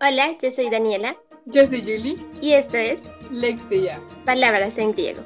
Hola, 0.00 0.38
yo 0.40 0.52
soy 0.52 0.70
Daniela. 0.70 1.16
Yo 1.46 1.66
soy 1.66 1.80
Julie. 1.80 2.16
Y 2.40 2.52
esto 2.52 2.76
es 2.76 3.10
Lexia. 3.32 4.00
Palabras 4.24 4.78
en 4.78 4.92
griego. 4.92 5.24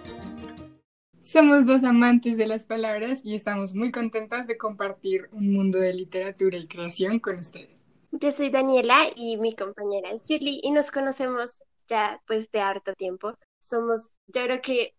Somos 1.21 1.67
dos 1.67 1.84
amantes 1.84 2.38
de 2.38 2.46
las 2.46 2.64
palabras 2.64 3.21
y 3.22 3.35
estamos 3.35 3.74
muy 3.74 3.93
contentas 3.93 4.46
de 4.46 4.56
compartir 4.56 5.29
un 5.32 5.53
mundo 5.53 5.79
de 5.79 5.93
literatura 5.93 6.56
y 6.56 6.69
creación 6.69 7.21
con 7.21 7.38
ustedes. 7.38 7.85
Yo 8.12 8.32
soy 8.32 8.48
Daniela 8.48 9.11
y 9.14 9.37
mi 9.37 9.54
compañera 9.54 10.11
es 10.11 10.22
Julie 10.27 10.61
y 10.62 10.71
nos 10.71 10.91
conocemos 10.91 11.62
ya 11.86 12.23
pues 12.27 12.50
de 12.50 12.61
harto 12.61 12.95
tiempo. 12.95 13.34
Somos, 13.59 14.14
yo 14.29 14.43
creo 14.45 14.62
que 14.62 14.95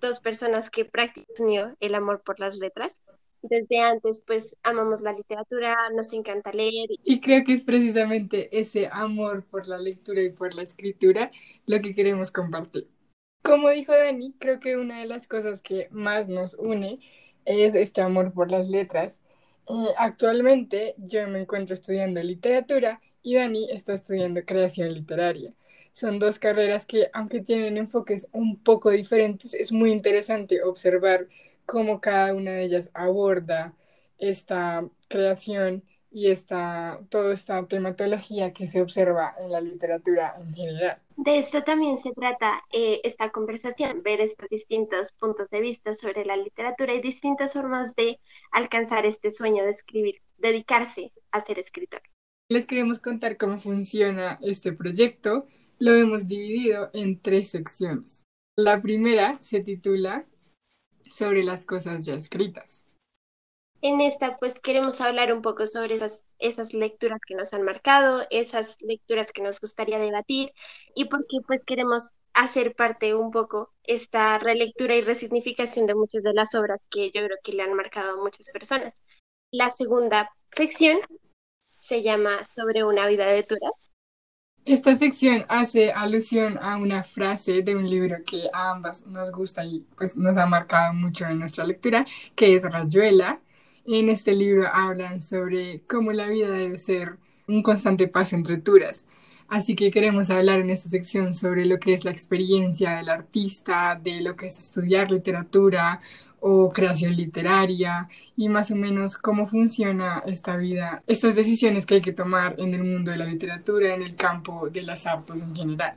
dos 0.00 0.20
personas 0.20 0.70
que 0.70 0.84
prácticamente 0.84 1.74
el 1.80 1.96
amor 1.96 2.22
por 2.22 2.38
las 2.38 2.56
letras 2.58 3.02
desde 3.42 3.78
antes 3.80 4.20
pues 4.20 4.56
amamos 4.62 5.00
la 5.00 5.12
literatura, 5.12 5.76
nos 5.94 6.12
encanta 6.12 6.52
leer. 6.52 6.88
Y 7.04 7.20
creo 7.20 7.44
que 7.44 7.52
es 7.52 7.64
precisamente 7.64 8.48
ese 8.58 8.88
amor 8.90 9.44
por 9.44 9.68
la 9.68 9.78
lectura 9.78 10.22
y 10.22 10.30
por 10.30 10.54
la 10.54 10.62
escritura 10.62 11.30
lo 11.66 11.80
que 11.80 11.94
queremos 11.94 12.30
compartir. 12.30 12.88
Como 13.42 13.70
dijo 13.70 13.92
Dani, 13.92 14.34
creo 14.38 14.58
que 14.58 14.76
una 14.76 15.00
de 15.00 15.06
las 15.06 15.28
cosas 15.28 15.60
que 15.60 15.88
más 15.90 16.28
nos 16.28 16.54
une 16.54 16.98
es 17.44 17.74
este 17.74 18.00
amor 18.00 18.32
por 18.32 18.50
las 18.50 18.68
letras. 18.68 19.20
Eh, 19.68 19.94
actualmente 19.98 20.94
yo 20.98 21.26
me 21.28 21.40
encuentro 21.40 21.74
estudiando 21.74 22.22
literatura 22.22 23.00
y 23.22 23.34
Dani 23.34 23.70
está 23.70 23.94
estudiando 23.94 24.44
creación 24.44 24.92
literaria. 24.94 25.52
Son 25.92 26.18
dos 26.18 26.38
carreras 26.38 26.86
que, 26.86 27.08
aunque 27.12 27.40
tienen 27.40 27.76
enfoques 27.76 28.28
un 28.32 28.56
poco 28.62 28.90
diferentes, 28.90 29.54
es 29.54 29.72
muy 29.72 29.90
interesante 29.90 30.62
observar 30.62 31.26
cómo 31.66 32.00
cada 32.00 32.32
una 32.34 32.52
de 32.52 32.64
ellas 32.64 32.90
aborda 32.94 33.74
esta 34.18 34.88
creación 35.08 35.82
y 36.10 36.30
esta, 36.30 37.00
toda 37.10 37.34
esta 37.34 37.66
tematología 37.66 38.54
que 38.54 38.66
se 38.66 38.80
observa 38.80 39.34
en 39.38 39.50
la 39.50 39.60
literatura 39.60 40.34
en 40.40 40.54
general. 40.54 40.98
De 41.16 41.36
esto 41.36 41.62
también 41.62 41.98
se 41.98 42.12
trata 42.12 42.62
eh, 42.72 43.00
esta 43.04 43.30
conversación, 43.30 44.02
ver 44.02 44.20
estos 44.20 44.48
distintos 44.48 45.12
puntos 45.12 45.50
de 45.50 45.60
vista 45.60 45.92
sobre 45.92 46.24
la 46.24 46.36
literatura 46.36 46.94
y 46.94 47.02
distintas 47.02 47.52
formas 47.52 47.94
de 47.96 48.18
alcanzar 48.50 49.04
este 49.04 49.30
sueño 49.30 49.64
de 49.64 49.70
escribir, 49.70 50.22
dedicarse 50.38 51.12
a 51.32 51.40
ser 51.40 51.58
escritor. 51.58 52.00
Les 52.48 52.64
queremos 52.64 52.98
contar 52.98 53.36
cómo 53.36 53.58
funciona 53.58 54.38
este 54.40 54.72
proyecto. 54.72 55.46
Lo 55.78 55.94
hemos 55.94 56.28
dividido 56.28 56.90
en 56.94 57.20
tres 57.20 57.50
secciones. 57.50 58.22
La 58.56 58.80
primera 58.80 59.36
se 59.42 59.60
titula 59.60 60.24
sobre 61.12 61.44
las 61.44 61.64
cosas 61.64 62.04
ya 62.04 62.14
escritas. 62.14 62.84
En 63.82 64.00
esta, 64.00 64.36
pues 64.38 64.58
queremos 64.58 65.00
hablar 65.00 65.32
un 65.32 65.42
poco 65.42 65.66
sobre 65.66 65.96
esas, 65.96 66.24
esas 66.38 66.72
lecturas 66.72 67.20
que 67.26 67.34
nos 67.34 67.52
han 67.52 67.62
marcado, 67.62 68.26
esas 68.30 68.80
lecturas 68.80 69.32
que 69.32 69.42
nos 69.42 69.60
gustaría 69.60 69.98
debatir 69.98 70.52
y 70.94 71.04
porque 71.06 71.38
pues 71.46 71.62
queremos 71.64 72.12
hacer 72.32 72.74
parte 72.74 73.14
un 73.14 73.30
poco 73.30 73.72
esta 73.84 74.38
relectura 74.38 74.94
y 74.96 75.02
resignificación 75.02 75.86
de 75.86 75.94
muchas 75.94 76.22
de 76.22 76.34
las 76.34 76.54
obras 76.54 76.86
que 76.90 77.10
yo 77.10 77.24
creo 77.24 77.38
que 77.42 77.52
le 77.52 77.62
han 77.62 77.74
marcado 77.74 78.14
a 78.14 78.22
muchas 78.22 78.48
personas. 78.50 78.94
La 79.50 79.70
segunda 79.70 80.30
sección 80.50 80.98
se 81.74 82.02
llama 82.02 82.44
Sobre 82.44 82.82
una 82.82 83.06
vida 83.06 83.26
de 83.26 83.42
Turas 83.42 83.92
esta 84.66 84.96
sección 84.96 85.46
hace 85.48 85.92
alusión 85.92 86.58
a 86.60 86.76
una 86.76 87.04
frase 87.04 87.62
de 87.62 87.76
un 87.76 87.88
libro 87.88 88.16
que 88.26 88.50
a 88.52 88.72
ambas 88.72 89.06
nos 89.06 89.30
gusta 89.30 89.64
y 89.64 89.86
pues 89.96 90.16
nos 90.16 90.36
ha 90.36 90.46
marcado 90.46 90.92
mucho 90.92 91.24
en 91.26 91.38
nuestra 91.38 91.64
lectura, 91.64 92.04
que 92.34 92.54
es 92.54 92.64
Rayuela. 92.64 93.40
En 93.86 94.08
este 94.10 94.34
libro 94.34 94.66
hablan 94.72 95.20
sobre 95.20 95.82
cómo 95.86 96.12
la 96.12 96.26
vida 96.26 96.50
debe 96.50 96.78
ser 96.78 97.16
un 97.46 97.62
constante 97.62 98.08
paso 98.08 98.36
entre 98.36 98.58
turas. 98.58 99.04
Así 99.48 99.76
que 99.76 99.92
queremos 99.92 100.30
hablar 100.30 100.58
en 100.58 100.70
esta 100.70 100.88
sección 100.88 101.32
sobre 101.32 101.66
lo 101.66 101.78
que 101.78 101.94
es 101.94 102.04
la 102.04 102.10
experiencia 102.10 102.96
del 102.96 103.08
artista, 103.08 103.98
de 104.02 104.20
lo 104.20 104.34
que 104.34 104.46
es 104.46 104.58
estudiar 104.58 105.10
literatura 105.10 106.00
o 106.40 106.72
creación 106.72 107.14
literaria 107.16 108.08
y 108.36 108.48
más 108.48 108.70
o 108.70 108.76
menos 108.76 109.16
cómo 109.18 109.46
funciona 109.46 110.22
esta 110.26 110.56
vida, 110.56 111.02
estas 111.06 111.36
decisiones 111.36 111.86
que 111.86 111.94
hay 111.94 112.00
que 112.00 112.12
tomar 112.12 112.56
en 112.58 112.74
el 112.74 112.82
mundo 112.82 113.12
de 113.12 113.18
la 113.18 113.24
literatura, 113.24 113.94
en 113.94 114.02
el 114.02 114.16
campo 114.16 114.68
de 114.68 114.82
las 114.82 115.06
artes 115.06 115.42
en 115.42 115.54
general. 115.54 115.96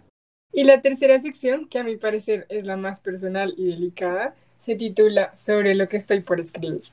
Y 0.52 0.64
la 0.64 0.82
tercera 0.82 1.20
sección, 1.20 1.68
que 1.68 1.80
a 1.80 1.84
mi 1.84 1.98
parecer 1.98 2.46
es 2.50 2.64
la 2.64 2.78
más 2.78 3.00
personal 3.00 3.54
y 3.58 3.66
delicada, 3.66 4.36
se 4.58 4.76
titula 4.76 5.36
Sobre 5.38 5.76
lo 5.76 5.88
que 5.88 5.98
estoy 5.98 6.22
por 6.22 6.40
escribir. 6.40 6.84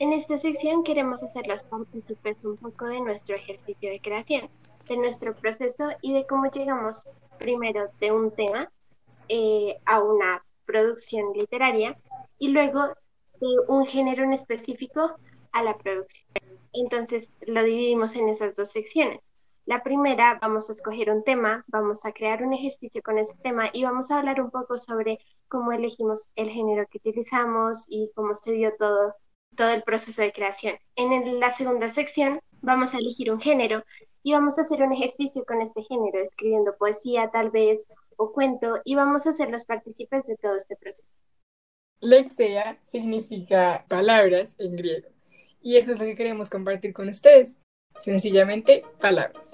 En 0.00 0.12
esta 0.12 0.38
sección 0.38 0.82
queremos 0.82 1.22
hacer 1.22 1.46
las 1.46 1.62
partícipes 1.62 2.44
un 2.44 2.56
poco 2.56 2.86
de 2.86 3.00
nuestro 3.00 3.36
ejercicio 3.36 3.90
de 3.90 4.00
creación, 4.00 4.50
de 4.88 4.96
nuestro 4.96 5.34
proceso 5.36 5.90
y 6.02 6.12
de 6.12 6.26
cómo 6.26 6.50
llegamos 6.50 7.08
primero 7.38 7.88
de 8.00 8.10
un 8.10 8.32
tema 8.32 8.70
eh, 9.28 9.76
a 9.86 10.00
una 10.00 10.44
producción 10.66 11.32
literaria 11.32 11.96
y 12.38 12.48
luego 12.48 12.88
de 13.40 13.46
un 13.68 13.86
género 13.86 14.24
en 14.24 14.32
específico 14.32 15.16
a 15.52 15.62
la 15.62 15.76
producción. 15.78 16.26
Entonces 16.72 17.30
lo 17.46 17.62
dividimos 17.62 18.16
en 18.16 18.28
esas 18.28 18.56
dos 18.56 18.70
secciones. 18.70 19.20
La 19.64 19.82
primera, 19.82 20.38
vamos 20.42 20.68
a 20.68 20.72
escoger 20.72 21.10
un 21.10 21.22
tema, 21.22 21.64
vamos 21.68 22.04
a 22.04 22.12
crear 22.12 22.42
un 22.42 22.52
ejercicio 22.52 23.00
con 23.00 23.16
ese 23.18 23.34
tema 23.42 23.70
y 23.72 23.84
vamos 23.84 24.10
a 24.10 24.18
hablar 24.18 24.40
un 24.40 24.50
poco 24.50 24.76
sobre 24.76 25.20
cómo 25.48 25.72
elegimos 25.72 26.30
el 26.34 26.50
género 26.50 26.84
que 26.90 26.98
utilizamos 26.98 27.86
y 27.88 28.10
cómo 28.14 28.34
se 28.34 28.52
dio 28.52 28.74
todo, 28.76 29.14
todo 29.54 29.70
el 29.70 29.82
proceso 29.82 30.22
de 30.22 30.32
creación. 30.32 30.76
En 30.96 31.40
la 31.40 31.50
segunda 31.50 31.90
sección 31.90 32.40
vamos 32.60 32.94
a 32.94 32.98
elegir 32.98 33.32
un 33.32 33.40
género 33.40 33.84
y 34.22 34.32
vamos 34.32 34.58
a 34.58 34.62
hacer 34.62 34.82
un 34.82 34.92
ejercicio 34.92 35.44
con 35.44 35.60
este 35.60 35.82
género, 35.82 36.22
escribiendo 36.22 36.76
poesía 36.76 37.30
tal 37.30 37.50
vez 37.50 37.86
o 38.16 38.32
cuento 38.32 38.80
y 38.84 38.94
vamos 38.94 39.26
a 39.26 39.32
ser 39.32 39.50
los 39.50 39.64
partícipes 39.64 40.26
de 40.26 40.36
todo 40.36 40.56
este 40.56 40.76
proceso. 40.76 41.20
Lexea 42.00 42.78
significa 42.84 43.84
palabras 43.88 44.56
en 44.58 44.76
griego. 44.76 45.08
Y 45.62 45.76
eso 45.76 45.92
es 45.92 45.98
lo 45.98 46.04
que 46.04 46.14
queremos 46.14 46.50
compartir 46.50 46.92
con 46.92 47.08
ustedes. 47.08 47.56
Sencillamente, 48.00 48.84
palabras. 49.00 49.52